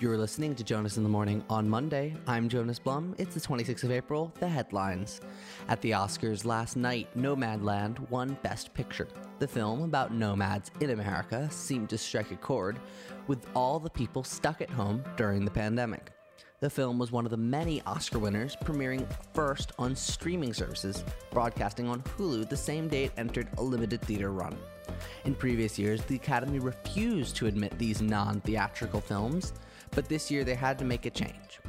[0.00, 2.14] You're listening to Jonas in the Morning on Monday.
[2.28, 3.16] I'm Jonas Blum.
[3.18, 4.32] It's the 26th of April.
[4.38, 5.20] The headlines.
[5.68, 9.08] At the Oscars last night, Nomadland won Best Picture.
[9.40, 12.78] The film about nomads in America seemed to strike a chord
[13.26, 16.12] with all the people stuck at home during the pandemic.
[16.60, 19.04] The film was one of the many Oscar winners, premiering
[19.34, 21.02] first on streaming services,
[21.32, 24.56] broadcasting on Hulu the same day it entered a limited theater run.
[25.24, 29.52] In previous years, the Academy refused to admit these non theatrical films
[29.92, 31.60] but this year they had to make a change.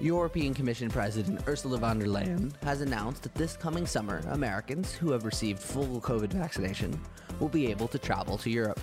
[0.00, 5.12] European Commission President Ursula von der Leyen has announced that this coming summer, Americans who
[5.12, 7.00] have received full COVID vaccination
[7.38, 8.80] will be able to travel to Europe.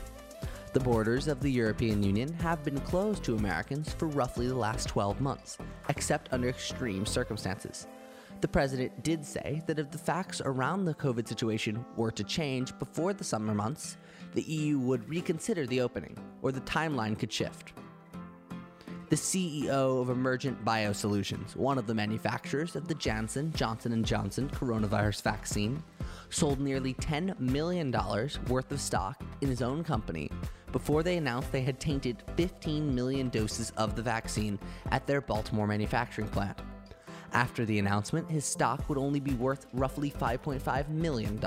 [0.71, 4.87] The borders of the European Union have been closed to Americans for roughly the last
[4.87, 5.57] 12 months,
[5.89, 7.87] except under extreme circumstances.
[8.41, 12.77] The president did say that if the facts around the COVID situation were to change
[12.79, 13.97] before the summer months,
[14.33, 17.73] the EU would reconsider the opening, or the timeline could shift
[19.09, 24.47] the CEO of Emergent Biosolutions, one of the manufacturers of the Janssen Johnson & Johnson
[24.49, 25.83] coronavirus vaccine,
[26.29, 27.91] sold nearly $10 million
[28.47, 30.29] worth of stock in his own company
[30.71, 34.59] before they announced they had tainted 15 million doses of the vaccine
[34.91, 36.59] at their Baltimore manufacturing plant.
[37.33, 41.39] After the announcement, his stock would only be worth roughly $5.5 million.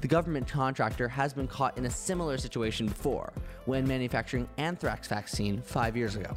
[0.00, 3.32] The government contractor has been caught in a similar situation before
[3.66, 6.36] when manufacturing anthrax vaccine five years ago.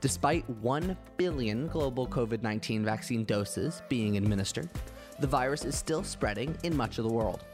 [0.00, 4.68] Despite 1 billion global COVID 19 vaccine doses being administered,
[5.20, 7.44] the virus is still spreading in much of the world.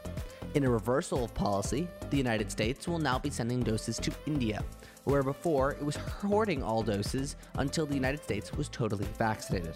[0.55, 4.63] In a reversal of policy, the United States will now be sending doses to India,
[5.03, 9.75] where before it was hoarding all doses until the United States was totally vaccinated.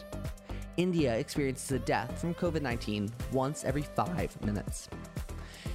[0.77, 4.89] India experiences a death from COVID 19 once every five minutes.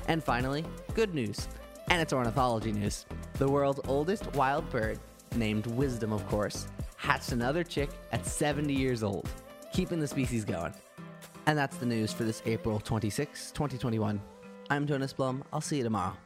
[0.08, 1.46] And finally, good news,
[1.90, 3.06] and it's ornithology news.
[3.34, 4.98] The world's oldest wild bird,
[5.36, 9.28] named Wisdom, of course, hatched another chick at 70 years old,
[9.72, 10.74] keeping the species going.
[11.46, 14.20] And that's the news for this April 26, 2021.
[14.70, 15.44] I'm Jonas Blum.
[15.52, 16.16] I'll see you tomorrow.